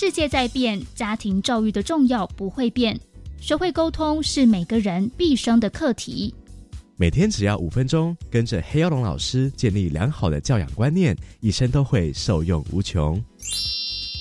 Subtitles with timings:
[0.00, 2.96] 世界在变，家庭教育的重要不会变。
[3.40, 6.32] 学会沟通是每个人毕生的课题。
[6.94, 13.20] 每天只要五分钟，跟着黑曜龙老师建立良好的教养观念，一生都会受用无穷。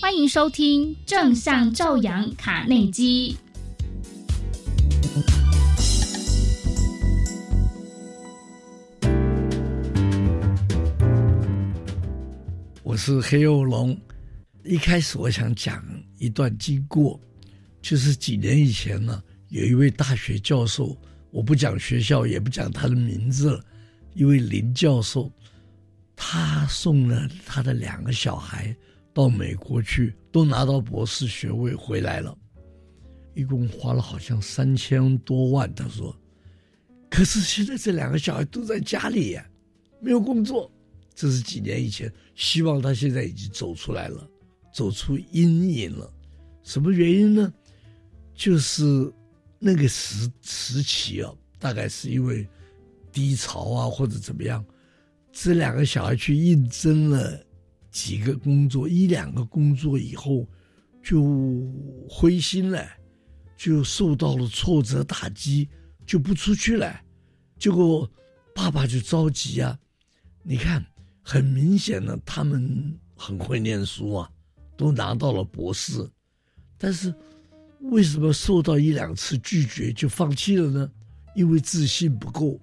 [0.00, 3.36] 欢迎收听正向教养卡内基。
[12.82, 13.94] 我是黑曜龙。
[14.68, 15.82] 一开始我想讲
[16.18, 17.18] 一段经过，
[17.80, 20.94] 就是几年以前呢，有一位大学教授，
[21.30, 23.64] 我不讲学校，也不讲他的名字了，
[24.12, 25.32] 一位林教授，
[26.14, 28.76] 他送了他的两个小孩
[29.14, 32.36] 到美国去，都拿到博士学位回来了，
[33.34, 35.74] 一共花了好像三千多万。
[35.74, 36.14] 他说，
[37.08, 39.48] 可是现在这两个小孩都在家里呀，
[39.98, 40.70] 没有工作。
[41.14, 44.28] 这是几年以前，希望他现在已经走出来了。
[44.72, 46.12] 走出阴影了，
[46.62, 47.52] 什么原因呢？
[48.34, 49.12] 就是
[49.58, 52.46] 那个时时期啊，大概是因为
[53.10, 54.64] 低潮啊，或者怎么样，
[55.32, 57.44] 这两个小孩去应征了
[57.90, 60.46] 几个工作，一两个工作以后
[61.02, 61.66] 就
[62.08, 62.86] 灰心了，
[63.56, 65.68] 就受到了挫折打击，
[66.06, 67.00] 就不出去了。
[67.58, 68.08] 结果
[68.54, 69.76] 爸爸就着急啊，
[70.44, 70.84] 你看，
[71.22, 74.30] 很明显的，他们很会念书啊。
[74.78, 76.08] 都拿到了博士，
[76.78, 77.12] 但是
[77.80, 80.88] 为什么受到一两次拒绝就放弃了呢？
[81.34, 82.58] 因为自信不够。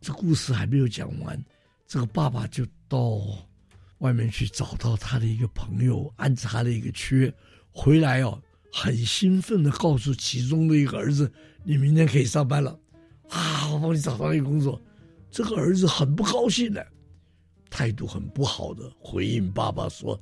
[0.00, 1.44] 这故事还没有讲完，
[1.86, 3.20] 这个爸爸就到
[3.98, 7.32] 外面去找到他的一个朋友，安插了一个缺，
[7.70, 8.42] 回来哦，
[8.72, 11.30] 很兴奋地告诉其中的一个儿子
[11.62, 12.78] ：“你明天可以上班了，
[13.28, 14.80] 啊，我帮你找到一个工作。”
[15.30, 16.86] 这个儿子很不高兴的，
[17.68, 20.18] 态度很不好的回应爸爸说：“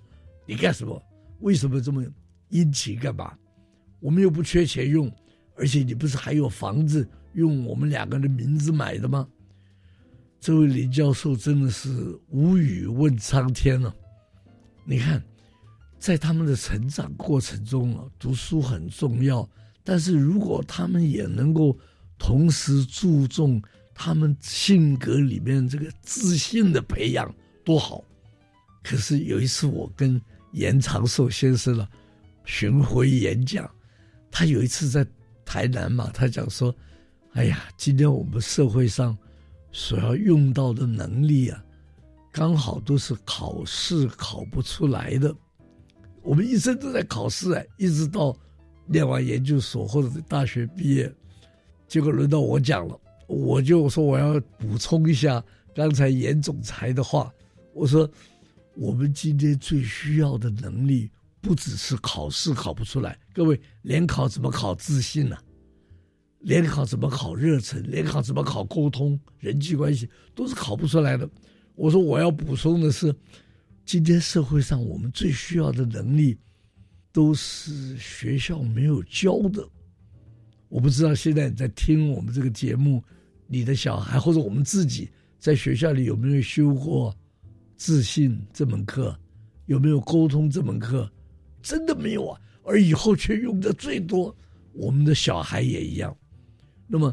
[0.47, 1.01] 你干什么？”
[1.43, 2.05] 为什么这么
[2.49, 3.37] 殷勤干嘛？
[4.01, 5.09] 我们又不缺钱用，
[5.55, 9.29] 而且你不是还有房子用我们两个人的名字买的吗？
[10.41, 13.95] 这位林教授真的是无语问苍天了。
[14.85, 15.23] 你看，
[16.01, 19.49] 在他们的成长过程中啊，读书很重要，
[19.85, 21.79] 但是如果他们也能够
[22.19, 23.63] 同时注重
[23.95, 27.33] 他们性格里面这个自信的培养，
[27.65, 28.03] 多好。
[28.83, 30.21] 可是有一次我跟
[30.53, 31.89] 严长寿先生了，
[32.45, 33.69] 巡回演讲，
[34.31, 35.07] 他有一次在
[35.45, 36.75] 台南嘛，他讲说
[37.33, 39.17] ：“哎呀，今天我们社会上
[39.71, 41.65] 所要用到的能力啊，
[42.31, 45.35] 刚好都是考试考不出来的。
[46.23, 48.37] 我们一生都在考试哎，一直到
[48.87, 51.13] 念完研究所或者是大学毕业，
[51.89, 55.43] 结果轮到我讲了，我就说我要补充一下
[55.75, 57.33] 刚才严总裁的话，
[57.73, 58.07] 我说。”
[58.75, 61.11] 我们今天最需要的能力，
[61.41, 63.19] 不只是考试考不出来。
[63.33, 65.37] 各位，联考怎么考自信呢？
[66.41, 67.83] 联考怎么考热忱？
[67.83, 71.29] 联考怎么考沟通、人际关系，都是考不出来的。
[71.75, 73.15] 我说我要补充的是，
[73.85, 76.37] 今天社会上我们最需要的能力，
[77.13, 79.69] 都是学校没有教的。
[80.69, 83.05] 我不知道现在你在听我们这个节目，
[83.47, 87.15] 你的小孩或者我们自己在学校里有没有修过？
[87.85, 89.19] 自信这门课
[89.67, 91.11] 有没有沟通这门课？
[91.61, 92.41] 真的没有啊！
[92.63, 94.33] 而以后却用的最多，
[94.73, 96.17] 我们的小孩也一样。
[96.87, 97.13] 那么，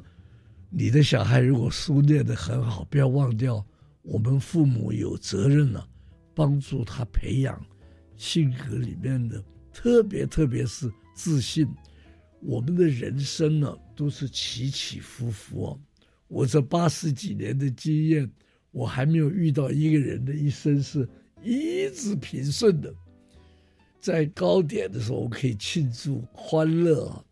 [0.69, 3.65] 你的小孩如果书念的很好，不要忘掉，
[4.03, 5.83] 我们父母有责任呢、
[6.35, 7.59] 帮助他培养
[8.15, 9.43] 性格里面的，
[9.73, 11.67] 特别特别是自信。
[12.41, 15.79] 我们的人生呢，都是起起伏伏、哦。
[16.27, 18.31] 我这八十几年的经验。
[18.71, 21.07] 我还没有遇到一个人的一生是
[21.43, 22.93] 一直平顺的，
[23.99, 27.23] 在高点的时候我可以庆祝欢乐啊，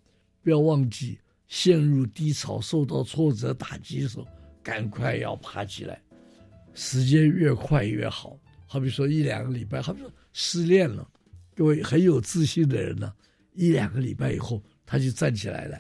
[0.42, 4.26] 不要忘记陷入低潮、受到挫折打击的时候，
[4.64, 6.02] 赶快要爬起来，
[6.74, 8.38] 时间越快越好。
[8.66, 11.08] 好比说一两个礼拜，好比说失恋了，
[11.56, 13.14] 各位很有自信的人呢，
[13.54, 15.80] 一两个礼拜以后他就站起来了，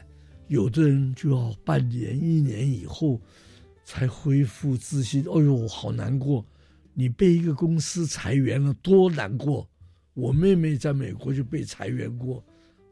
[0.49, 3.19] 有的人就要半年、一年以后。
[3.87, 5.21] 才恢复自信。
[5.21, 6.45] 哎呦，好难过！
[6.93, 9.65] 你被一个公司裁员了，多难过！
[10.13, 12.43] 我妹妹在美国就被裁员过，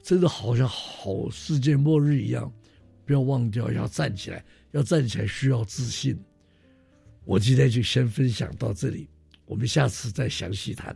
[0.02, 2.50] 真的好像好世界末日一样。
[3.06, 6.18] 不要忘掉，要站起来，要站起来需要自信。
[7.26, 9.10] 我今天就先分享到这里，
[9.46, 10.96] 我们下次再详细谈。